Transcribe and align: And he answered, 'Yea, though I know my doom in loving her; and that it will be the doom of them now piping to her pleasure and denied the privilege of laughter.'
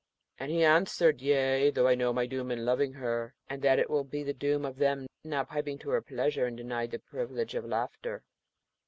And 0.39 0.49
he 0.49 0.65
answered, 0.65 1.21
'Yea, 1.21 1.69
though 1.69 1.87
I 1.87 1.93
know 1.93 2.11
my 2.11 2.25
doom 2.25 2.49
in 2.49 2.65
loving 2.65 2.93
her; 2.93 3.35
and 3.47 3.61
that 3.61 3.77
it 3.77 3.87
will 3.87 4.03
be 4.03 4.23
the 4.23 4.33
doom 4.33 4.65
of 4.65 4.77
them 4.77 5.05
now 5.23 5.43
piping 5.43 5.77
to 5.77 5.91
her 5.91 6.01
pleasure 6.01 6.47
and 6.47 6.57
denied 6.57 6.89
the 6.89 6.97
privilege 6.97 7.53
of 7.53 7.65
laughter.' 7.65 8.23